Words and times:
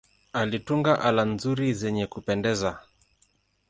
Alitunga 0.33 0.99
ala 1.01 1.23
nzuri 1.25 1.73
zenye 1.73 2.07
kupendeza. 2.07 2.79